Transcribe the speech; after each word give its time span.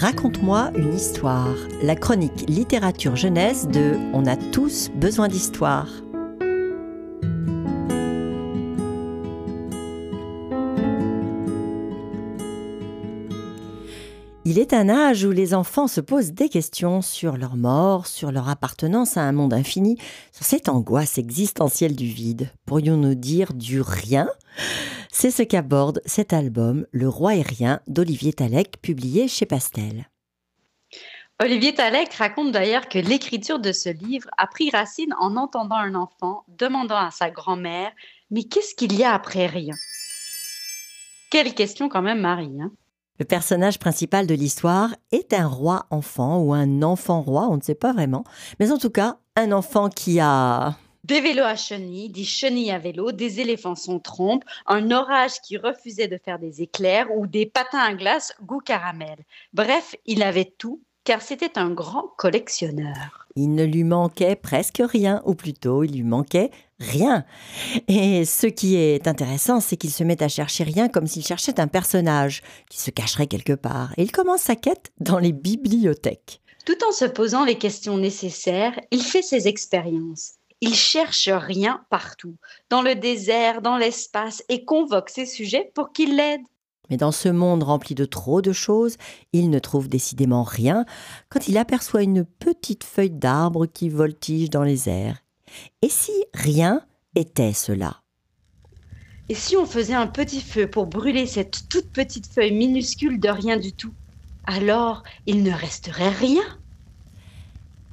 Raconte-moi 0.00 0.70
une 0.76 0.94
histoire, 0.94 1.56
la 1.82 1.96
chronique 1.96 2.48
littérature 2.48 3.16
jeunesse 3.16 3.66
de 3.66 3.96
On 4.12 4.26
a 4.26 4.36
tous 4.36 4.90
besoin 4.94 5.26
d'histoire. 5.26 5.88
Il 14.50 14.58
est 14.58 14.72
un 14.72 14.88
âge 14.88 15.26
où 15.26 15.30
les 15.30 15.52
enfants 15.52 15.88
se 15.88 16.00
posent 16.00 16.32
des 16.32 16.48
questions 16.48 17.02
sur 17.02 17.36
leur 17.36 17.54
mort, 17.54 18.06
sur 18.06 18.32
leur 18.32 18.48
appartenance 18.48 19.18
à 19.18 19.20
un 19.20 19.32
monde 19.32 19.52
infini, 19.52 19.98
sur 20.32 20.46
cette 20.46 20.70
angoisse 20.70 21.18
existentielle 21.18 21.94
du 21.94 22.06
vide. 22.06 22.50
Pourrions-nous 22.64 23.14
dire 23.14 23.52
du 23.52 23.82
rien? 23.82 24.26
C'est 25.12 25.30
ce 25.30 25.42
qu'aborde 25.42 26.00
cet 26.06 26.32
album 26.32 26.86
Le 26.92 27.10
Roi 27.10 27.34
et 27.34 27.42
Rien 27.42 27.80
d'Olivier 27.88 28.32
Talek, 28.32 28.80
publié 28.80 29.28
chez 29.28 29.44
Pastel. 29.44 30.08
Olivier 31.42 31.74
Talek 31.74 32.14
raconte 32.14 32.50
d'ailleurs 32.50 32.88
que 32.88 32.98
l'écriture 32.98 33.58
de 33.58 33.72
ce 33.72 33.90
livre 33.90 34.30
a 34.38 34.46
pris 34.46 34.70
racine 34.70 35.12
en 35.20 35.36
entendant 35.36 35.76
un 35.76 35.94
enfant 35.94 36.44
demandant 36.48 36.96
à 36.96 37.10
sa 37.10 37.28
grand-mère 37.28 37.92
Mais 38.30 38.44
qu'est-ce 38.44 38.74
qu'il 38.74 38.96
y 38.98 39.04
a 39.04 39.12
après 39.12 39.44
rien? 39.44 39.74
Quelle 41.30 41.52
question 41.52 41.90
quand 41.90 42.00
même, 42.00 42.22
Marie. 42.22 42.56
Hein 42.62 42.72
le 43.18 43.24
personnage 43.24 43.78
principal 43.78 44.26
de 44.26 44.34
l'histoire 44.34 44.94
est 45.12 45.32
un 45.32 45.46
roi 45.46 45.86
enfant 45.90 46.38
ou 46.38 46.54
un 46.54 46.82
enfant 46.82 47.20
roi, 47.20 47.48
on 47.50 47.56
ne 47.56 47.62
sait 47.62 47.74
pas 47.74 47.92
vraiment, 47.92 48.24
mais 48.60 48.70
en 48.70 48.78
tout 48.78 48.90
cas 48.90 49.18
un 49.36 49.52
enfant 49.52 49.88
qui 49.88 50.20
a 50.20 50.76
des 51.04 51.20
vélos 51.20 51.44
à 51.44 51.56
chenilles, 51.56 52.10
des 52.10 52.24
chenilles 52.24 52.70
à 52.70 52.78
vélo, 52.78 53.12
des 53.12 53.40
éléphants 53.40 53.76
sans 53.76 53.98
trompe, 53.98 54.44
un 54.66 54.90
orage 54.90 55.40
qui 55.40 55.56
refusait 55.56 56.08
de 56.08 56.18
faire 56.22 56.38
des 56.38 56.60
éclairs 56.60 57.06
ou 57.16 57.26
des 57.26 57.46
patins 57.46 57.78
à 57.78 57.94
glace 57.94 58.34
goût 58.42 58.60
caramel. 58.60 59.16
Bref, 59.54 59.96
il 60.04 60.22
avait 60.22 60.52
tout 60.58 60.82
car 61.08 61.22
c'était 61.22 61.58
un 61.58 61.70
grand 61.70 62.12
collectionneur. 62.18 63.26
Il 63.34 63.54
ne 63.54 63.64
lui 63.64 63.82
manquait 63.82 64.36
presque 64.36 64.82
rien, 64.84 65.22
ou 65.24 65.34
plutôt 65.34 65.82
il 65.82 65.92
lui 65.92 66.02
manquait 66.02 66.50
rien. 66.78 67.24
Et 67.88 68.26
ce 68.26 68.46
qui 68.46 68.76
est 68.76 69.08
intéressant, 69.08 69.60
c'est 69.60 69.78
qu'il 69.78 69.88
se 69.88 70.04
met 70.04 70.22
à 70.22 70.28
chercher 70.28 70.64
rien 70.64 70.90
comme 70.90 71.06
s'il 71.06 71.24
cherchait 71.24 71.60
un 71.60 71.66
personnage 71.66 72.42
qui 72.68 72.78
se 72.78 72.90
cacherait 72.90 73.26
quelque 73.26 73.54
part. 73.54 73.94
Et 73.96 74.02
il 74.02 74.12
commence 74.12 74.42
sa 74.42 74.54
quête 74.54 74.92
dans 75.00 75.18
les 75.18 75.32
bibliothèques. 75.32 76.42
Tout 76.66 76.76
en 76.86 76.92
se 76.92 77.06
posant 77.06 77.46
les 77.46 77.56
questions 77.56 77.96
nécessaires, 77.96 78.78
il 78.90 79.00
fait 79.00 79.22
ses 79.22 79.48
expériences. 79.48 80.32
Il 80.60 80.74
cherche 80.74 81.30
rien 81.30 81.86
partout, 81.88 82.36
dans 82.68 82.82
le 82.82 82.96
désert, 82.96 83.62
dans 83.62 83.78
l'espace, 83.78 84.42
et 84.50 84.66
convoque 84.66 85.08
ses 85.08 85.24
sujets 85.24 85.72
pour 85.74 85.90
qu'ils 85.90 86.16
l'aident. 86.16 86.44
Mais 86.90 86.96
dans 86.96 87.12
ce 87.12 87.28
monde 87.28 87.62
rempli 87.62 87.94
de 87.94 88.04
trop 88.04 88.40
de 88.42 88.52
choses, 88.52 88.96
il 89.32 89.50
ne 89.50 89.58
trouve 89.58 89.88
décidément 89.88 90.42
rien 90.42 90.84
quand 91.28 91.48
il 91.48 91.58
aperçoit 91.58 92.02
une 92.02 92.24
petite 92.24 92.84
feuille 92.84 93.10
d'arbre 93.10 93.66
qui 93.66 93.88
voltige 93.88 94.50
dans 94.50 94.62
les 94.62 94.88
airs. 94.88 95.18
Et 95.82 95.88
si 95.88 96.12
rien 96.34 96.82
était 97.14 97.52
cela? 97.52 98.02
Et 99.28 99.34
si 99.34 99.56
on 99.56 99.66
faisait 99.66 99.94
un 99.94 100.06
petit 100.06 100.40
feu 100.40 100.68
pour 100.68 100.86
brûler 100.86 101.26
cette 101.26 101.68
toute 101.68 101.90
petite 101.90 102.26
feuille 102.26 102.54
minuscule 102.54 103.20
de 103.20 103.28
rien 103.28 103.58
du 103.58 103.72
tout? 103.72 103.92
Alors 104.46 105.02
il 105.26 105.42
ne 105.42 105.52
resterait 105.52 106.08
rien? 106.08 106.42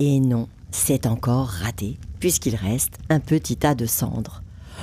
Et 0.00 0.18
non, 0.18 0.48
c'est 0.72 1.06
encore 1.06 1.46
raté, 1.46 1.98
puisqu'il 2.18 2.56
reste 2.56 2.94
un 3.08 3.20
petit 3.20 3.56
tas 3.56 3.74
de 3.74 3.86
cendres. 3.86 4.42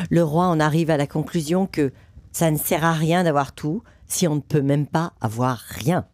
Le 0.09 0.23
roi 0.23 0.45
en 0.45 0.59
arrive 0.59 0.91
à 0.91 0.97
la 0.97 1.07
conclusion 1.07 1.65
que 1.65 1.91
ça 2.31 2.51
ne 2.51 2.57
sert 2.57 2.85
à 2.85 2.93
rien 2.93 3.23
d'avoir 3.23 3.51
tout 3.51 3.81
si 4.07 4.27
on 4.27 4.35
ne 4.35 4.41
peut 4.41 4.61
même 4.61 4.87
pas 4.87 5.13
avoir 5.21 5.57
rien. 5.57 6.07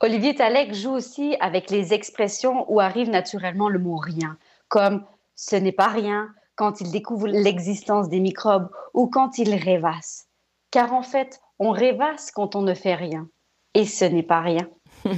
Olivier 0.00 0.34
Talek 0.34 0.74
joue 0.74 0.92
aussi 0.92 1.36
avec 1.40 1.70
les 1.70 1.92
expressions 1.92 2.64
où 2.72 2.80
arrive 2.80 3.10
naturellement 3.10 3.68
le 3.68 3.78
mot 3.78 3.96
rien, 3.96 4.38
comme 4.68 5.04
ce 5.34 5.56
n'est 5.56 5.72
pas 5.72 5.88
rien 5.88 6.28
quand 6.56 6.80
il 6.80 6.90
découvre 6.90 7.26
l'existence 7.26 8.08
des 8.08 8.20
microbes 8.20 8.70
ou 8.94 9.08
quand 9.08 9.38
il 9.38 9.54
rêvasse. 9.54 10.26
Car 10.70 10.92
en 10.92 11.02
fait, 11.02 11.40
on 11.58 11.70
rêvasse 11.70 12.30
quand 12.30 12.56
on 12.56 12.62
ne 12.62 12.74
fait 12.74 12.94
rien. 12.94 13.28
Et 13.74 13.84
ce 13.84 14.04
n'est 14.04 14.22
pas 14.22 14.40
rien. 14.40 14.68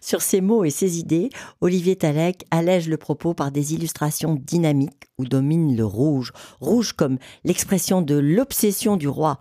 Sur 0.00 0.22
ces 0.22 0.40
mots 0.40 0.64
et 0.64 0.70
ces 0.70 0.98
idées, 0.98 1.30
Olivier 1.60 1.96
Talek 1.96 2.44
allège 2.50 2.88
le 2.88 2.96
propos 2.96 3.34
par 3.34 3.50
des 3.50 3.74
illustrations 3.74 4.34
dynamiques 4.34 5.04
où 5.18 5.24
domine 5.24 5.76
le 5.76 5.84
rouge, 5.84 6.32
rouge 6.60 6.92
comme 6.92 7.18
l'expression 7.44 8.02
de 8.02 8.14
l'obsession 8.14 8.96
du 8.96 9.08
roi. 9.08 9.38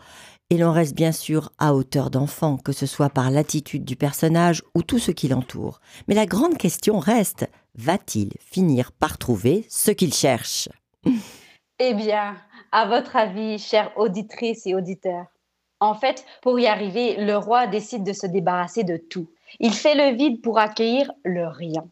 Et 0.50 0.58
l'on 0.58 0.72
reste 0.72 0.96
bien 0.96 1.12
sûr 1.12 1.52
à 1.58 1.74
hauteur 1.74 2.09
d'enfant, 2.09 2.56
que 2.58 2.72
ce 2.72 2.85
soit 2.85 3.09
par 3.09 3.31
l'attitude 3.31 3.84
du 3.84 3.97
personnage 3.97 4.63
ou 4.75 4.81
tout 4.81 4.97
ce 4.97 5.12
qui 5.12 5.28
l'entoure. 5.28 5.81
Mais 6.08 6.16
la 6.16 6.25
grande 6.25 6.58
question 6.58 7.00
reste, 7.00 7.50
va-t-il 7.75 8.31
finir 8.40 8.94
par 8.94 9.18
trouver 9.18 9.66
ce 9.68 9.91
qu'il 9.91 10.13
cherche? 10.13 10.69
Eh 11.80 11.94
bien, 11.94 12.38
à 12.72 12.88
votre 12.88 13.18
avis, 13.18 13.59
chères 13.59 13.91
auditrices 13.97 14.66
et 14.66 14.74
auditeurs, 14.74 15.28
en 15.80 15.94
fait, 15.94 16.25
pour 16.41 16.59
y 16.59 16.66
arriver, 16.66 17.18
le 17.18 17.38
roi 17.38 17.68
décide 17.68 18.03
de 18.03 18.14
se 18.14 18.25
débarrasser 18.25 18.84
de 18.84 18.97
tout. 18.97 19.29
Il 19.59 19.74
fait 19.74 19.96
le 19.96 20.16
vide 20.16 20.41
pour 20.41 20.59
accueillir 20.59 21.12
le 21.24 21.47
rien. 21.47 21.88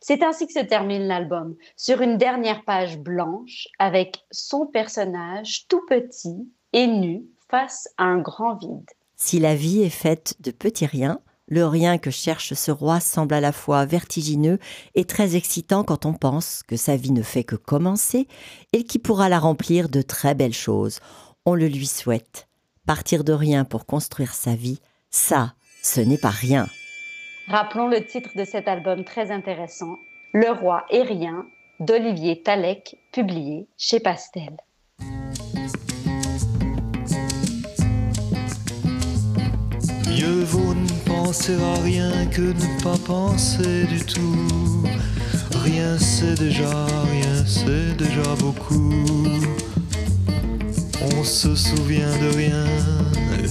C'est 0.00 0.22
ainsi 0.22 0.46
que 0.46 0.52
se 0.54 0.64
termine 0.64 1.06
l'album, 1.06 1.56
sur 1.76 2.00
une 2.00 2.16
dernière 2.16 2.64
page 2.64 2.98
blanche 2.98 3.68
avec 3.78 4.24
son 4.30 4.66
personnage 4.66 5.66
tout 5.68 5.82
petit 5.86 6.50
et 6.72 6.86
nu 6.86 7.24
face 7.52 7.86
à 7.98 8.04
un 8.04 8.18
grand 8.18 8.54
vide. 8.54 8.90
Si 9.14 9.38
la 9.38 9.54
vie 9.54 9.82
est 9.82 9.90
faite 9.90 10.36
de 10.40 10.50
petits 10.50 10.86
riens, 10.86 11.20
le 11.48 11.66
rien 11.66 11.98
que 11.98 12.10
cherche 12.10 12.54
ce 12.54 12.70
roi 12.70 12.98
semble 12.98 13.34
à 13.34 13.40
la 13.40 13.52
fois 13.52 13.84
vertigineux 13.84 14.58
et 14.94 15.04
très 15.04 15.36
excitant 15.36 15.84
quand 15.84 16.06
on 16.06 16.14
pense 16.14 16.62
que 16.62 16.76
sa 16.76 16.96
vie 16.96 17.12
ne 17.12 17.20
fait 17.22 17.44
que 17.44 17.56
commencer 17.56 18.26
et 18.72 18.84
qu'il 18.84 19.02
pourra 19.02 19.28
la 19.28 19.38
remplir 19.38 19.90
de 19.90 20.00
très 20.00 20.34
belles 20.34 20.54
choses. 20.54 21.00
On 21.44 21.54
le 21.54 21.66
lui 21.66 21.86
souhaite. 21.86 22.48
Partir 22.86 23.22
de 23.22 23.34
rien 23.34 23.66
pour 23.66 23.84
construire 23.84 24.32
sa 24.32 24.54
vie, 24.54 24.80
ça, 25.10 25.52
ce 25.82 26.00
n'est 26.00 26.16
pas 26.16 26.30
rien. 26.30 26.68
Rappelons 27.48 27.88
le 27.88 28.02
titre 28.06 28.30
de 28.34 28.44
cet 28.44 28.66
album 28.66 29.04
très 29.04 29.30
intéressant, 29.30 29.98
Le 30.32 30.52
roi 30.52 30.86
et 30.88 31.02
rien, 31.02 31.44
d'Olivier 31.80 32.42
Talek, 32.42 32.96
publié 33.12 33.68
chez 33.76 34.00
Pastel. 34.00 34.56
Mieux 40.22 40.44
vaut 40.44 40.74
ne 40.74 40.88
penser 41.04 41.54
à 41.54 41.82
rien 41.82 42.26
que 42.26 42.42
ne 42.42 42.82
pas 42.82 42.96
penser 43.04 43.86
du 43.86 43.98
tout. 44.04 44.84
Rien 45.64 45.98
c'est 45.98 46.38
déjà, 46.38 46.86
rien 47.10 47.44
c'est 47.44 47.96
déjà 47.96 48.36
beaucoup. 48.38 49.04
On 51.16 51.24
se 51.24 51.56
souvient 51.56 52.16
de 52.20 52.36
rien, 52.36 52.66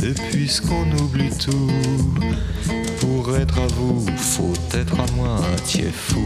et 0.02 0.14
puisqu'on 0.32 0.90
oublie 1.04 1.36
tout, 1.38 1.72
pour 3.02 3.36
être 3.36 3.60
à 3.60 3.68
vous, 3.68 4.06
faut 4.16 4.54
être 4.74 4.98
à 4.98 5.12
moi 5.18 5.42
un 5.54 5.62
tiers 5.64 5.94
fou. 5.94 6.26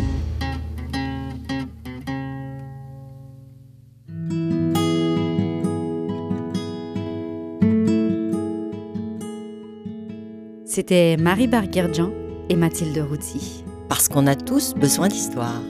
C'était 10.75 11.16
Marie 11.16 11.47
Barguerdjan 11.47 12.12
et 12.50 12.58
Mathilde 12.58 12.97
Routy. 12.97 13.63
Parce 13.88 14.09
qu'on 14.09 14.28
a 14.28 14.36
tous 14.36 14.74
besoin 14.74 15.08
d'histoire. 15.08 15.62